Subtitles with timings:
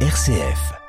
[0.00, 0.85] RCF.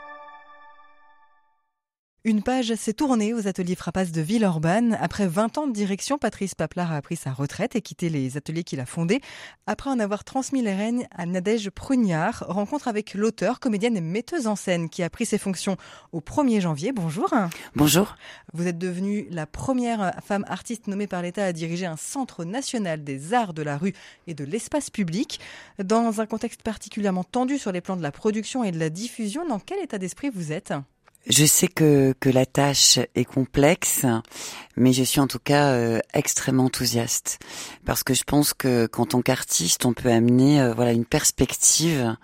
[2.27, 4.97] Une page s'est tournée aux ateliers Frappas de Villeurbanne.
[4.99, 8.65] Après 20 ans de direction, Patrice Paplar a pris sa retraite et quitté les ateliers
[8.65, 9.21] qu'il a fondés.
[9.65, 14.45] Après en avoir transmis les règnes à Nadège Prugnard, rencontre avec l'auteur, comédienne et metteuse
[14.45, 15.77] en scène qui a pris ses fonctions
[16.11, 16.91] au 1er janvier.
[16.91, 17.33] Bonjour.
[17.77, 18.17] Bonjour.
[18.51, 23.05] Vous êtes devenue la première femme artiste nommée par l'État à diriger un centre national
[23.05, 23.93] des arts de la rue
[24.27, 25.39] et de l'espace public.
[25.81, 29.47] Dans un contexte particulièrement tendu sur les plans de la production et de la diffusion,
[29.47, 30.73] dans quel état d'esprit vous êtes?
[31.29, 34.05] Je sais que, que la tâche est complexe,
[34.77, 37.39] mais je suis en tout cas euh, extrêmement enthousiaste
[37.85, 42.15] parce que je pense que qu'en tant qu'artiste, on peut amener euh, voilà une perspective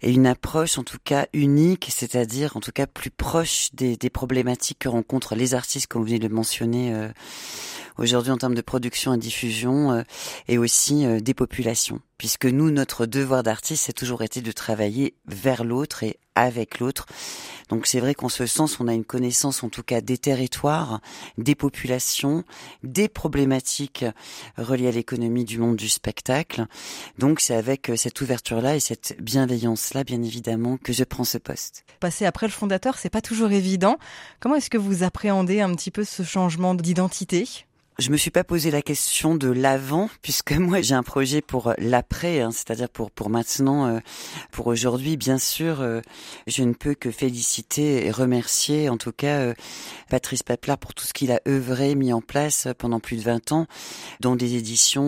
[0.00, 4.78] et une approche en tout cas unique, c'est-à-dire en tout cas plus proche des, problématiques
[4.80, 6.94] que rencontrent les artistes, comme vous venez de mentionner.
[6.94, 7.08] Euh,
[7.96, 10.04] aujourd'hui en termes de production et diffusion
[10.48, 12.00] et aussi des populations.
[12.24, 17.04] Puisque nous, notre devoir d'artiste, c'est toujours été de travailler vers l'autre et avec l'autre.
[17.68, 21.02] Donc c'est vrai qu'en ce sens, on a une connaissance en tout cas des territoires,
[21.36, 22.42] des populations,
[22.82, 24.06] des problématiques
[24.56, 26.64] reliées à l'économie du monde du spectacle.
[27.18, 31.36] Donc c'est avec euh, cette ouverture-là et cette bienveillance-là, bien évidemment, que je prends ce
[31.36, 31.84] poste.
[32.00, 33.98] Passer après le fondateur, c'est pas toujours évident.
[34.40, 37.66] Comment est-ce que vous appréhendez un petit peu ce changement d'identité?
[37.98, 41.74] Je me suis pas posé la question de l'avant puisque moi j'ai un projet pour
[41.78, 44.00] l'après, hein, c'est-à-dire pour pour maintenant, euh,
[44.50, 45.16] pour aujourd'hui.
[45.16, 46.00] Bien sûr, euh,
[46.46, 49.54] je ne peux que féliciter et remercier en tout cas euh,
[50.10, 53.52] Patrice Paplar pour tout ce qu'il a œuvré, mis en place pendant plus de 20
[53.52, 53.66] ans,
[54.20, 55.04] dont des éditions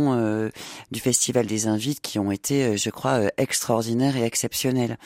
[0.91, 4.99] du Festival des Invites qui ont été, je crois, extraordinaires et exceptionnelles.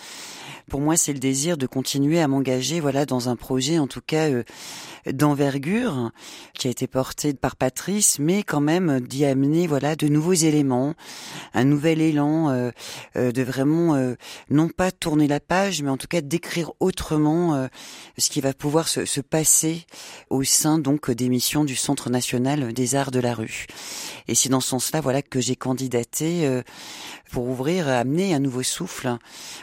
[0.69, 4.01] Pour moi, c'est le désir de continuer à m'engager, voilà, dans un projet, en tout
[4.01, 4.29] cas
[5.07, 6.13] d'envergure,
[6.55, 7.70] qui a été porté par Patrice,
[8.19, 10.95] mais quand même d'y amener, voilà, de nouveaux éléments,
[11.55, 12.71] un nouvel élan, euh,
[13.17, 14.15] euh, de vraiment euh,
[14.51, 17.69] non pas tourner la page, mais en tout cas d'écrire autrement
[18.19, 19.87] ce qui va pouvoir se, se, passer
[20.29, 23.67] au sein donc des missions du Centre national des arts de la rue.
[24.29, 26.63] Et c'est dans ce sens-là, voilà, que j'ai candidaté
[27.31, 29.17] pour ouvrir, amener un nouveau souffle,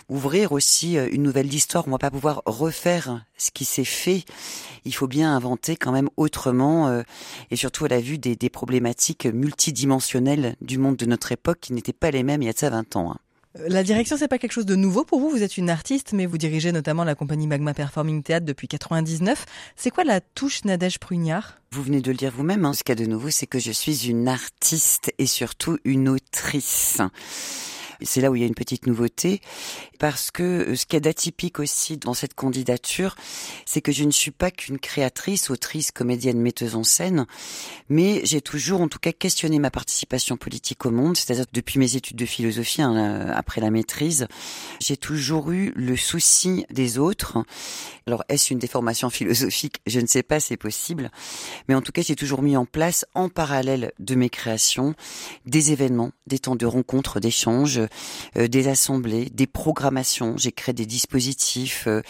[0.09, 1.88] ouvrir aussi une nouvelle histoire.
[1.88, 4.24] On va pas pouvoir refaire ce qui s'est fait.
[4.86, 7.03] Il faut bien inventer quand même autrement, euh,
[7.52, 11.74] et surtout à la vue des, des, problématiques multidimensionnelles du monde de notre époque qui
[11.74, 13.12] n'étaient pas les mêmes il y a de ça 20 ans.
[13.12, 13.18] Hein.
[13.59, 15.30] Euh, la direction, c'est pas quelque chose de nouveau pour vous?
[15.30, 19.46] Vous êtes une artiste, mais vous dirigez notamment la compagnie Magma Performing Theatre depuis 99.
[19.76, 21.59] C'est quoi la touche Nadège Prugnard?
[21.72, 22.66] Vous venez de le dire vous-même.
[22.66, 22.74] Hein.
[22.74, 26.09] Ce qu'il y a de nouveau, c'est que je suis une artiste et surtout une
[26.09, 27.02] autrice.
[28.02, 29.41] C'est là où il y a une petite nouveauté,
[30.00, 33.16] parce que euh, ce qu'il y a d'atypique aussi dans cette candidature,
[33.66, 37.25] c'est que je ne suis pas qu'une créatrice, autrice, comédienne, metteuse en scène,
[37.90, 41.96] mais j'ai toujours, en tout cas, questionné ma participation politique au monde, c'est-à-dire depuis mes
[41.96, 44.28] études de philosophie, hein, euh, après la maîtrise,
[44.79, 47.44] j'ai toujours eu le souci des autres.
[48.07, 49.81] Alors, est-ce une déformation philosophique?
[49.85, 51.12] Je ne sais pas, c'est possible,
[51.68, 54.95] mais en tout cas, j'ai toujours mis en place, en parallèle de mes créations,
[55.45, 57.81] des événements, des temps de rencontres, d'échanges,
[58.38, 60.38] euh, des assemblées, des programmations.
[60.38, 61.84] J'ai créé des dispositifs.
[61.88, 62.01] Euh,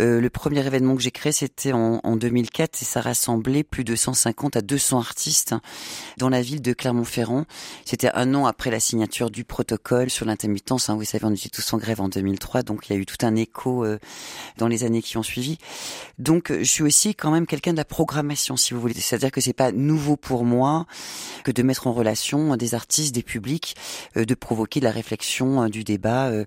[0.00, 3.84] euh, le premier événement que j'ai créé, c'était en, en, 2004 et ça rassemblait plus
[3.84, 5.54] de 150 à 200 artistes
[6.18, 7.44] dans la ville de Clermont-Ferrand.
[7.84, 10.90] C'était un an après la signature du protocole sur l'intermittence.
[10.90, 10.96] Hein.
[10.96, 13.24] Vous savez, on était tous en grève en 2003, donc il y a eu tout
[13.24, 13.86] un écho
[14.58, 15.35] dans les années qui ont suivi.
[16.18, 18.94] Donc, je suis aussi quand même quelqu'un de la programmation, si vous voulez.
[18.94, 20.86] C'est-à-dire que c'est pas nouveau pour moi
[21.44, 23.76] que de mettre en relation des artistes, des publics,
[24.14, 26.44] de provoquer de la réflexion euh, du débat euh,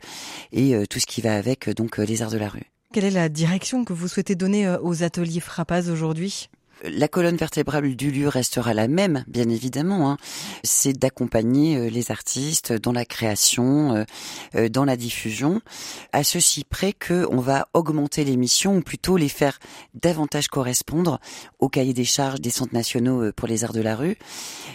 [0.51, 2.72] et euh, tout ce qui va avec donc les arts de la rue.
[2.94, 6.50] Quelle est la direction que vous souhaitez donner aux ateliers Frappas aujourd'hui?
[6.84, 10.12] La colonne vertébrale du lieu restera la même, bien évidemment.
[10.12, 10.17] Hein.
[10.63, 14.03] C'est d'accompagner euh, les artistes dans la création, euh,
[14.56, 15.62] euh, dans la diffusion,
[16.13, 19.59] à ceci près que on va augmenter les missions, ou plutôt les faire
[19.94, 21.19] davantage correspondre
[21.59, 24.18] au cahier des charges des centres nationaux pour les arts de la rue.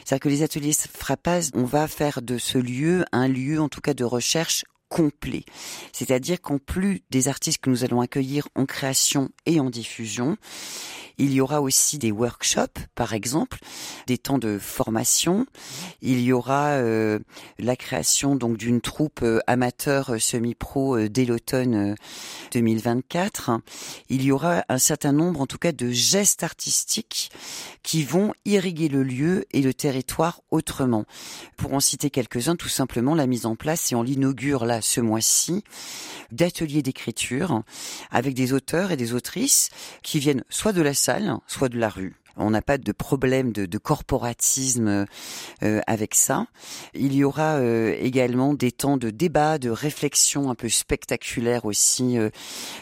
[0.04, 3.80] C'est-à-dire que les ateliers Frappas, on va faire de ce lieu un lieu, en tout
[3.80, 5.44] cas, de recherche complet.
[5.92, 10.36] C'est-à-dire qu'en plus des artistes que nous allons accueillir en création et en diffusion,
[11.18, 13.58] il y aura aussi des workshops, par exemple,
[14.06, 15.46] des temps de formation.
[16.02, 17.20] Il y aura euh,
[17.58, 21.94] la création donc d'une troupe euh, amateur euh, semi-pro dès l'automne
[22.52, 23.52] 2024.
[24.08, 27.30] Il y aura un certain nombre, en tout cas, de gestes artistiques
[27.82, 31.04] qui vont irriguer le lieu et le territoire autrement.
[31.56, 35.00] Pour en citer quelques-uns, tout simplement la mise en place, et on l'inaugure là ce
[35.00, 35.64] mois-ci,
[36.30, 37.62] d'ateliers d'écriture
[38.10, 39.70] avec des auteurs et des autrices
[40.02, 43.52] qui viennent soit de la salle, soit de la rue, On n'a pas de problème
[43.52, 45.06] de, de corporatisme
[45.62, 46.46] euh, avec ça.
[46.94, 52.18] Il y aura euh, également des temps de débat, de réflexion un peu spectaculaire aussi
[52.18, 52.30] euh,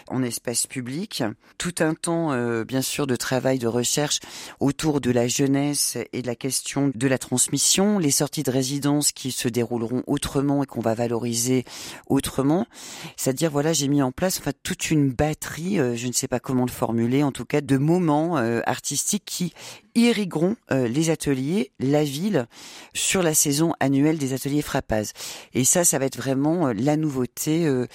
[0.09, 1.23] en espace public.
[1.59, 2.33] Tout un temps,
[2.65, 4.21] bien sûr, de travail, de recherche
[4.59, 9.13] autour de la jeunesse et de la question de la transmission, les sorties de résidence
[9.13, 11.65] qui se dérouleront autrement et qu'on va valoriser
[12.09, 12.67] autrement.
[13.17, 16.65] C'est-à-dire, voilà, j'ai mis en place enfin toute une batterie, je ne sais pas comment
[16.65, 19.42] le formuler, en tout cas, de moments artistiques qui
[19.95, 22.47] irrigueront euh, les ateliers, la ville,
[22.95, 25.13] sur la saison annuelle des ateliers Frappaz.
[25.55, 27.87] Et ça, ça va être vraiment euh, la nouveauté euh,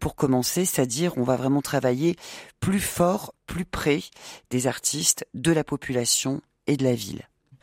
[0.00, 2.16] pour commencer, c'est-à-dire on va vraiment travailler
[2.60, 4.02] plus fort, plus près
[4.50, 7.22] des artistes, de la population et de la ville.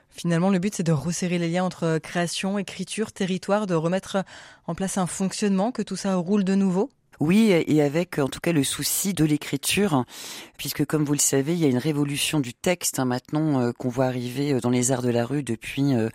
[0.09, 4.23] Finalement, le but, c'est de resserrer les liens entre création, écriture, territoire, de remettre
[4.65, 8.39] en place un fonctionnement, que tout ça roule de nouveau oui, et avec en tout
[8.39, 10.05] cas le souci de l'écriture,
[10.57, 13.71] puisque comme vous le savez, il y a une révolution du texte hein, maintenant euh,
[13.71, 16.09] qu'on voit arriver euh, dans les arts de la rue depuis, euh,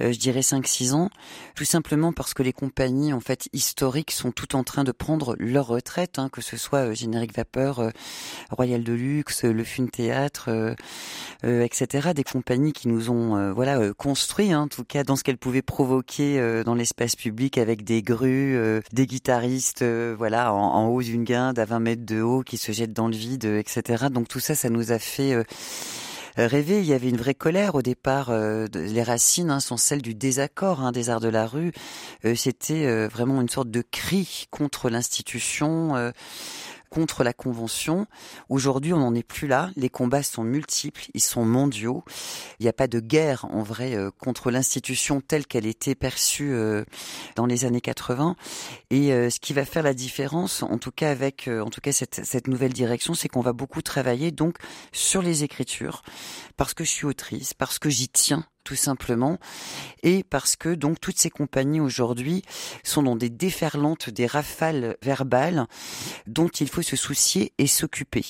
[0.00, 1.10] je dirais, 5-6 ans,
[1.54, 5.36] tout simplement parce que les compagnies en fait historiques sont tout en train de prendre
[5.38, 7.90] leur retraite, hein, que ce soit Générique Vapeur,
[8.50, 10.74] Royal de Luxe, Le Fun Théâtre,
[11.42, 12.10] etc.
[12.14, 15.62] Des compagnies qui nous ont voilà construit, hein, en tout cas dans ce qu'elles pouvaient
[15.62, 18.58] provoquer dans l'espace public avec des grues,
[18.92, 22.92] des guitaristes, voilà en, haut d'une guinde à 20 mètres de haut qui se jette
[22.92, 24.06] dans le vide, etc.
[24.10, 25.34] Donc tout ça, ça nous a fait
[26.38, 26.78] euh, rêver.
[26.80, 28.30] Il y avait une vraie colère au départ.
[28.30, 31.72] Euh, les racines hein, sont celles du désaccord hein, des arts de la rue.
[32.24, 36.12] Euh, c'était vraiment une sorte de cri contre l'institution
[36.92, 38.06] contre la Convention.
[38.50, 39.70] Aujourd'hui, on n'en est plus là.
[39.76, 42.04] Les combats sont multiples, ils sont mondiaux.
[42.60, 46.52] Il n'y a pas de guerre en vrai euh, contre l'institution telle qu'elle était perçue
[46.52, 46.84] euh,
[47.34, 48.36] dans les années 80.
[48.90, 51.92] Et euh, ce qui va faire la différence, en tout cas avec, en tout cas
[51.92, 54.58] cette, cette nouvelle direction, c'est qu'on va beaucoup travailler donc
[54.92, 56.02] sur les écritures,
[56.58, 59.38] parce que je suis autrice, parce que j'y tiens tout simplement,
[60.02, 62.42] et parce que donc toutes ces compagnies aujourd'hui
[62.84, 65.66] sont dans des déferlantes, des rafales verbales
[66.26, 68.24] dont il faut se soucier et s'occuper.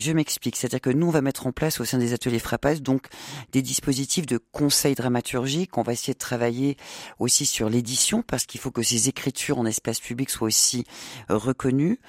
[0.00, 2.76] Je m'explique, c'est-à-dire que nous on va mettre en place au sein des ateliers Frappas
[2.76, 3.06] donc
[3.52, 6.76] des dispositifs de conseil dramaturgique, on va essayer de travailler
[7.18, 10.84] aussi sur l'édition parce qu'il faut que ces écritures en espace public soient aussi
[11.30, 12.00] euh, reconnues,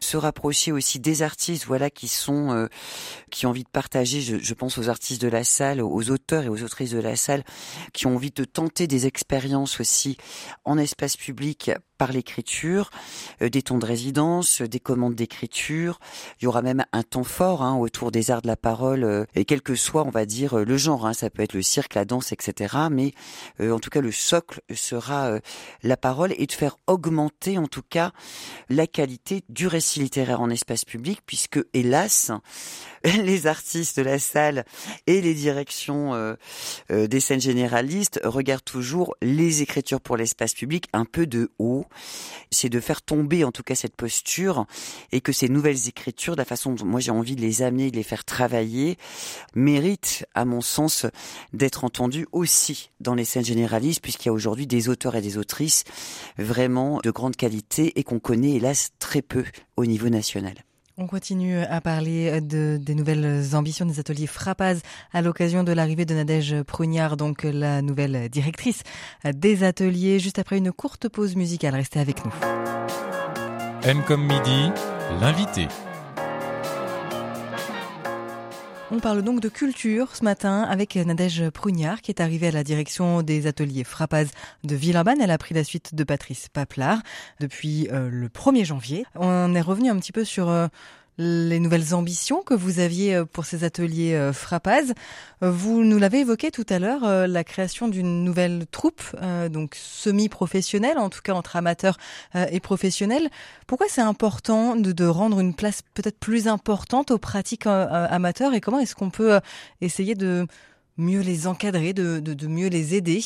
[0.00, 2.66] se rapprocher aussi des artistes, voilà qui sont euh,
[3.30, 6.44] qui ont envie de partager, je, je pense aux artistes de la salle, aux auteurs
[6.44, 7.09] et aux autrices de la
[7.92, 10.16] qui ont envie de tenter des expériences aussi
[10.64, 12.90] en espace public par l'écriture,
[13.42, 16.00] euh, des temps de résidence, des commandes d'écriture.
[16.40, 19.26] Il y aura même un temps fort hein, autour des arts de la parole, euh,
[19.34, 21.06] et quel que soit, on va dire, le genre.
[21.06, 22.74] Hein, ça peut être le cirque, la danse, etc.
[22.90, 23.12] Mais
[23.60, 25.38] euh, en tout cas, le socle sera
[25.82, 28.12] la parole et de faire augmenter, en tout cas,
[28.70, 32.32] la qualité du récit littéraire en espace public, puisque, hélas,
[33.04, 34.64] les artistes de la salle
[35.06, 36.36] et les directions
[36.88, 41.84] des scènes généralistes regardent toujours les écritures pour l'espace public un peu de haut
[42.50, 44.66] c'est de faire tomber en tout cas cette posture
[45.12, 47.90] et que ces nouvelles écritures, de la façon dont moi j'ai envie de les amener,
[47.90, 48.98] de les faire travailler,
[49.54, 51.06] méritent, à mon sens,
[51.52, 55.38] d'être entendues aussi dans les scènes généralistes, puisqu'il y a aujourd'hui des auteurs et des
[55.38, 55.84] autrices
[56.38, 59.44] vraiment de grande qualité et qu'on connaît hélas très peu
[59.76, 60.54] au niveau national.
[61.02, 64.82] On continue à parler de, des nouvelles ambitions des ateliers Frappaz
[65.14, 68.82] à l'occasion de l'arrivée de Nadège Prugnard, donc la nouvelle directrice
[69.24, 71.74] des ateliers, juste après une courte pause musicale.
[71.74, 72.32] Restez avec nous.
[73.82, 74.70] M comme midi,
[75.22, 75.68] l'invité.
[78.92, 82.64] On parle donc de culture ce matin avec Nadège Prugnard qui est arrivée à la
[82.64, 84.32] direction des ateliers Frappaz
[84.64, 85.20] de Villeurbanne.
[85.20, 86.98] Elle a pris la suite de Patrice Paplard
[87.38, 89.06] depuis euh, le 1er janvier.
[89.14, 90.66] On est revenu un petit peu sur euh,
[91.20, 94.94] les nouvelles ambitions que vous aviez euh, pour ces ateliers euh, Frappaz.
[95.42, 99.02] Euh, vous nous l'avez évoqué tout à l'heure, la création d'une nouvelle troupe,
[99.50, 101.96] donc semi-professionnelle, en tout cas entre amateurs
[102.34, 103.28] et professionnels.
[103.66, 108.78] Pourquoi c'est important de, rendre une place peut-être plus importante aux pratiques amateurs et comment
[108.78, 109.40] est-ce qu'on peut
[109.80, 110.46] essayer de
[110.98, 113.20] mieux les encadrer, de mieux les aider?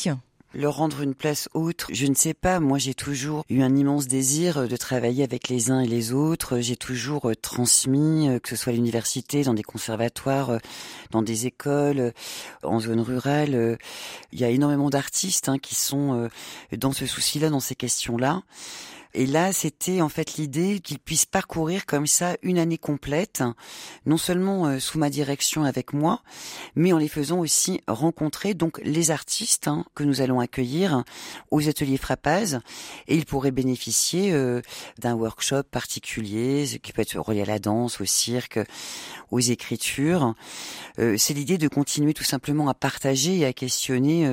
[0.55, 1.89] Leur rendre une place autre.
[1.91, 5.71] Je ne sais pas, moi j'ai toujours eu un immense désir de travailler avec les
[5.71, 6.61] uns et les autres.
[6.61, 10.59] J'ai toujours euh, transmis, euh, que ce soit à l'université, dans des conservatoires, euh,
[11.11, 12.13] dans des écoles,
[12.63, 13.79] en zone rurale.
[14.33, 16.29] Il y a énormément d'artistes hein, qui sont
[16.73, 18.43] dans ce souci-là, dans ces questions-là.
[19.17, 23.45] Et là, c'était en fait l'idée qu'ils puissent parcourir comme ça une année complète,
[24.07, 26.23] non seulement euh, sous ma direction avec moi,
[26.75, 31.05] mais en les faisant aussi rencontrer donc les artistes hein, que nous allons accueillir
[31.53, 32.59] aux ateliers Frappaz,
[33.07, 34.63] et ils pourraient bénéficier euh,
[34.99, 38.59] d'un workshop particulier, qui peut être relié à la danse, au cirque,
[39.31, 40.35] aux écritures.
[40.99, 44.29] Euh, c'est l'idée de continuer tout simplement à partager et à questionner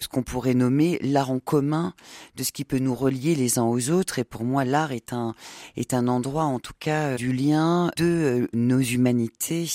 [0.00, 1.94] ce qu'on pourrait nommer l'art en commun,
[2.34, 3.91] de ce qui peut nous relier les uns aux autres.
[4.18, 5.34] Et pour moi, l'art est un
[5.76, 9.68] est un endroit, en tout cas, du lien de euh, nos humanités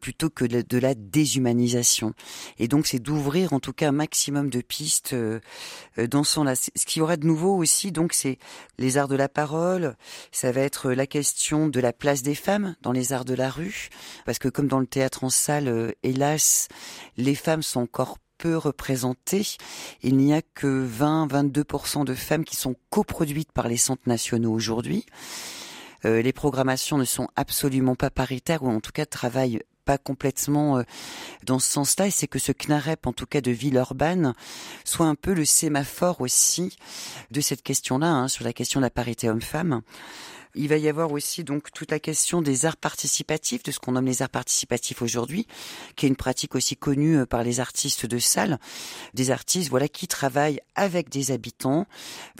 [0.00, 2.14] plutôt que de la déshumanisation.
[2.58, 5.40] Et donc, c'est d'ouvrir en tout cas un maximum de pistes euh,
[5.98, 6.54] euh, dans son là.
[6.54, 8.38] Ce qui y aura de nouveau aussi, donc, c'est
[8.78, 9.96] les arts de la parole.
[10.32, 13.50] Ça va être la question de la place des femmes dans les arts de la
[13.50, 13.90] rue,
[14.24, 16.68] parce que comme dans le théâtre en salle, hélas,
[17.16, 19.46] les femmes sont encore peu représentées.
[20.02, 25.04] Il n'y a que 20-22% de femmes qui sont coproduites par les centres nationaux aujourd'hui.
[26.06, 30.78] Euh, les programmations ne sont absolument pas paritaires ou en tout cas travaillent pas complètement
[30.78, 30.82] euh,
[31.44, 34.34] dans ce sens-là, et c'est que ce CNAREP, en tout cas de ville urbaine,
[34.84, 36.78] soit un peu le sémaphore aussi
[37.30, 39.82] de cette question-là, hein, sur la question de la parité homme-femme.
[40.54, 43.92] Il va y avoir aussi donc toute la question des arts participatifs, de ce qu'on
[43.92, 45.46] nomme les arts participatifs aujourd'hui,
[45.94, 48.58] qui est une pratique aussi connue euh, par les artistes de salle,
[49.14, 51.86] des artistes voilà qui travaillent avec des habitants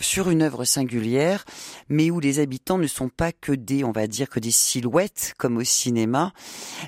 [0.00, 1.45] sur une œuvre singulière,
[1.88, 5.35] mais où les habitants ne sont pas que des, on va dire que des silhouettes
[5.38, 6.33] comme au cinéma,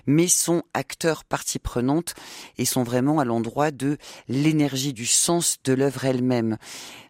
[0.06, 2.14] mais sont acteurs partie prenante
[2.58, 3.96] et sont vraiment à l'endroit de
[4.28, 6.58] l'énergie, du sens de l'œuvre elle-même.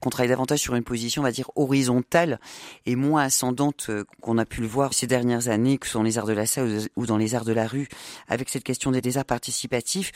[0.01, 2.41] Qu'on travaille davantage sur une position, on va dire horizontale
[2.87, 6.01] et moins ascendante euh, qu'on a pu le voir ces dernières années, que ce soit
[6.01, 7.89] dans les arts de la salle ou dans les arts de la rue,
[8.29, 10.13] avec cette question des arts participatifs.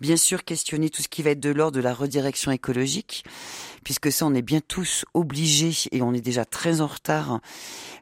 [0.00, 3.24] Bien sûr, questionner tout ce qui va être de l'ordre de la redirection écologique,
[3.84, 7.40] puisque ça, on est bien tous obligés, et on est déjà très en retard,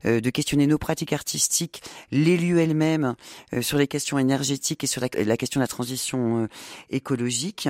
[0.04, 3.14] euh, de questionner nos pratiques artistiques, les lieux elles-mêmes,
[3.52, 6.48] euh, sur les questions énergétiques et sur la, question de la transition euh,
[6.90, 7.68] écologique.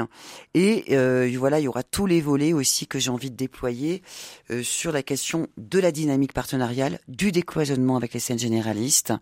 [0.54, 0.96] Et
[1.36, 4.02] voilà, il y aura tous les volets aussi que j'ai envie de déployer
[4.62, 9.12] sur la question de la dynamique partenariale, du décloisonnement avec les scènes généralistes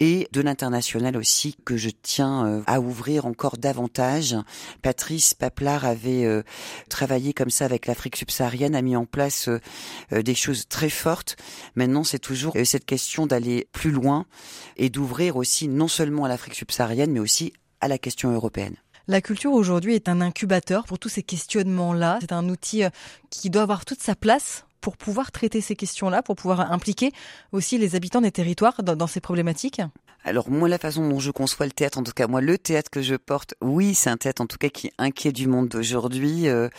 [0.00, 4.36] et de l'international aussi que je tiens à ouvrir encore davantage.
[4.82, 6.42] Patrice Paplar avait
[6.88, 9.60] travaillé comme ça avec l'Afrique subsaharienne a mis en place euh,
[10.12, 11.36] euh, des choses très fortes.
[11.74, 14.26] Maintenant, c'est toujours euh, cette question d'aller plus loin
[14.76, 18.76] et d'ouvrir aussi non seulement à l'Afrique subsaharienne, mais aussi à la question européenne.
[19.06, 22.18] La culture aujourd'hui est un incubateur pour tous ces questionnements-là.
[22.20, 22.84] C'est un outil
[23.28, 27.10] qui doit avoir toute sa place pour pouvoir traiter ces questions-là, pour pouvoir impliquer
[27.52, 29.80] aussi les habitants des territoires dans, ces problématiques
[30.26, 32.90] alors moi, la façon dont je conçois le théâtre, en tout cas moi, le théâtre
[32.90, 35.68] que je porte, oui, c'est un théâtre en tout cas qui est inquiet du monde
[35.68, 36.48] d'aujourd'hui.
[36.48, 36.70] Euh,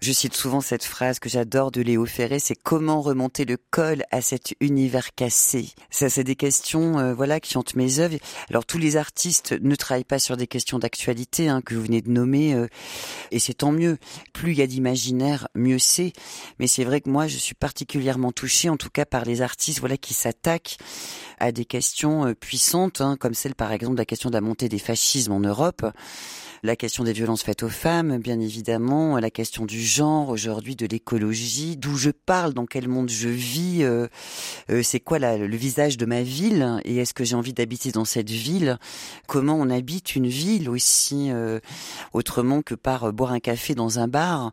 [0.00, 4.02] je cite souvent cette phrase que j'adore de Léo Ferré, c'est comment remonter le col
[4.10, 5.72] à cet univers cassé?
[5.90, 8.16] Ça, c'est des questions, euh, voilà, qui hantent mes œuvres.
[8.48, 12.00] Alors tous les artistes ne travaillent pas sur des questions d'actualité hein, que vous venez
[12.00, 12.66] de nommer, euh,
[13.30, 13.98] et c'est tant mieux.
[14.32, 16.14] Plus il y a d'imaginaire, mieux c'est.
[16.58, 19.80] Mais c'est vrai que moi, je suis particulièrement touchée, en tout cas par les artistes,
[19.80, 20.78] voilà, qui s'attaquent
[21.38, 24.68] à des questions puissantes, hein, comme celle par exemple de la question de la montée
[24.68, 25.84] des fascismes en Europe
[26.66, 30.84] la question des violences faites aux femmes, bien évidemment, la question du genre aujourd'hui, de
[30.84, 34.08] l'écologie, d'où je parle, dans quel monde je vis, euh,
[34.70, 38.04] euh, c'est quoi le visage de ma ville et est-ce que j'ai envie d'habiter dans
[38.04, 38.78] cette ville?
[39.28, 41.60] Comment on habite une ville aussi euh,
[42.12, 44.50] autrement que par boire un café dans un bar?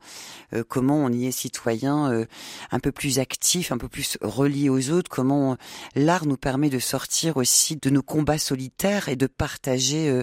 [0.68, 2.28] Comment on y est citoyen
[2.72, 5.10] un peu plus actif, un peu plus relié aux autres?
[5.10, 5.58] Comment
[5.96, 10.22] l'art nous permet de sortir aussi de nos combats solitaires et de partager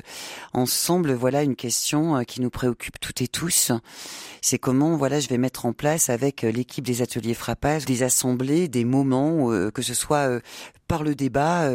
[0.52, 3.72] ensemble, voilà, une question euh, qui nous préoccupe toutes et tous.
[4.42, 8.02] C'est comment, voilà, je vais mettre en place avec euh, l'équipe des ateliers frappage des
[8.02, 10.40] assemblées, des moments, euh, que ce soit
[10.86, 11.70] par le débat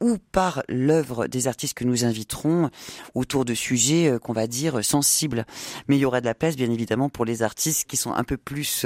[0.00, 2.68] ou par l'œuvre des artistes que nous inviterons
[3.14, 5.46] autour de sujets qu'on va dire sensibles.
[5.86, 8.24] Mais il y aura de la place, bien évidemment, pour les artistes qui sont un
[8.24, 8.84] peu plus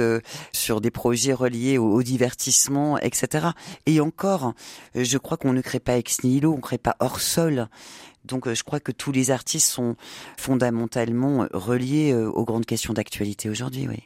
[0.51, 3.47] sur des projets reliés au, au, divertissement, etc.
[3.87, 4.53] Et encore,
[4.93, 7.67] je crois qu'on ne crée pas ex nihilo, on ne crée pas hors sol.
[8.25, 9.95] Donc euh, je crois que tous les artistes sont
[10.37, 14.03] fondamentalement euh, reliés euh, aux grandes questions d'actualité aujourd'hui, oui.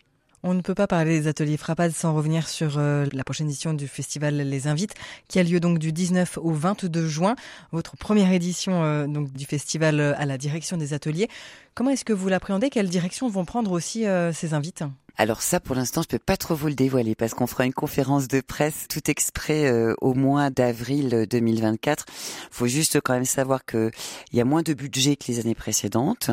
[0.48, 3.88] On ne peut pas parler des ateliers Frappade sans revenir sur la prochaine édition du
[3.88, 4.94] festival Les Invites,
[5.28, 7.36] qui a lieu donc du 19 au 22 juin.
[7.72, 11.30] Votre première édition du festival à la direction des ateliers.
[11.74, 12.70] Comment est-ce que vous l'appréhendez?
[12.70, 14.84] Quelle direction vont prendre aussi ces invites?
[15.18, 17.74] Alors ça, pour l'instant, je peux pas trop vous le dévoiler parce qu'on fera une
[17.74, 22.06] conférence de presse tout exprès euh, au mois d'avril 2024.
[22.52, 23.92] Faut juste quand même savoir que
[24.34, 26.32] il y a moins de budget que les années précédentes,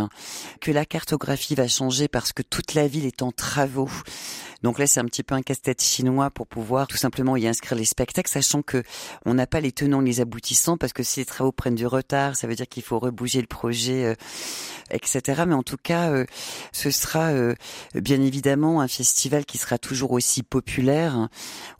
[0.60, 3.90] que la cartographie va changer parce que toute la ville est en travaux
[4.62, 7.76] Donc là, c'est un petit peu un casse-tête chinois pour pouvoir tout simplement y inscrire
[7.76, 8.82] les spectacles, sachant que
[9.24, 12.36] on n'a pas les tenants, les aboutissants, parce que si les travaux prennent du retard,
[12.36, 14.14] ça veut dire qu'il faut rebouger le projet, euh,
[14.90, 15.44] etc.
[15.46, 16.26] Mais en tout cas, euh,
[16.72, 17.54] ce sera euh,
[17.94, 21.28] bien évidemment un festival qui sera toujours aussi populaire,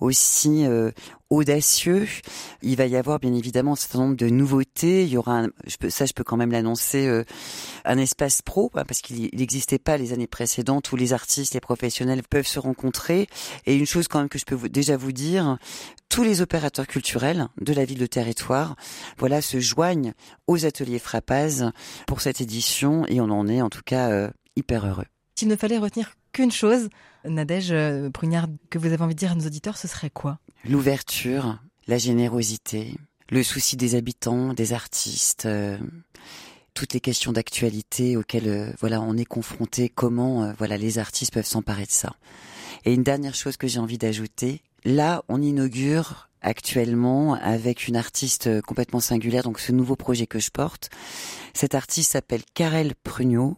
[0.00, 0.66] aussi
[1.32, 2.06] audacieux.
[2.62, 5.04] Il va y avoir bien évidemment un certain nombre de nouveautés.
[5.04, 7.24] Il y aura, un, je peux, ça je peux quand même l'annoncer, euh,
[7.84, 11.60] un espace pro hein, parce qu'il n'existait pas les années précédentes où les artistes, les
[11.60, 12.71] professionnels peuvent se rencontrer.
[13.66, 15.58] Et une chose quand même que je peux vous, déjà vous dire,
[16.08, 18.76] tous les opérateurs culturels de la ville de territoire,
[19.18, 20.12] voilà, se joignent
[20.46, 21.70] aux ateliers Frappaz
[22.06, 25.06] pour cette édition et on en est en tout cas euh, hyper heureux.
[25.38, 26.88] S'il ne fallait retenir qu'une chose,
[27.24, 30.38] Nadège euh, Prugnard, que vous avez envie de dire à nos auditeurs, ce serait quoi?
[30.68, 32.96] L'ouverture, la générosité,
[33.30, 35.78] le souci des habitants, des artistes, euh,
[36.74, 39.88] toutes les questions d'actualité auxquelles euh, voilà on est confronté.
[39.88, 42.14] Comment voilà les artistes peuvent s'emparer de ça.
[42.84, 48.60] Et une dernière chose que j'ai envie d'ajouter, là on inaugure actuellement avec une artiste
[48.62, 50.90] complètement singulière, donc ce nouveau projet que je porte.
[51.54, 53.56] Cette artiste s'appelle Karel Prugnot.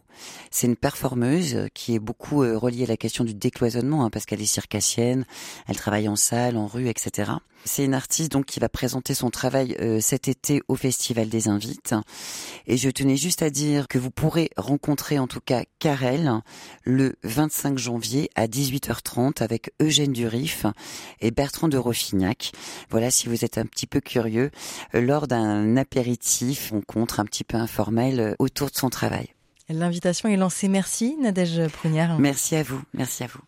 [0.51, 4.25] C'est une performeuse qui est beaucoup euh, reliée à la question du décloisonnement, hein, parce
[4.25, 5.25] qu'elle est circassienne,
[5.67, 7.33] elle travaille en salle, en rue, etc.
[7.65, 11.47] C'est une artiste donc qui va présenter son travail euh, cet été au Festival des
[11.47, 11.95] Invites.
[12.67, 16.41] Et je tenais juste à dire que vous pourrez rencontrer en tout cas Karel
[16.83, 20.65] le 25 janvier à 18h30 avec Eugène Durif
[21.21, 22.51] et Bertrand de Rofignac.
[22.89, 24.51] Voilà, si vous êtes un petit peu curieux,
[24.93, 29.29] euh, lors d'un apéritif, rencontre un petit peu informel euh, autour de son travail.
[29.69, 30.67] L'invitation est lancée.
[30.67, 32.19] Merci Nadège Prugnard.
[32.19, 32.81] Merci à vous.
[32.93, 33.39] Merci à vous.